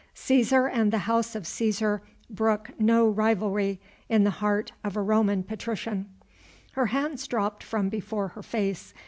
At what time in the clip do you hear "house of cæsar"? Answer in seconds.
1.05-2.01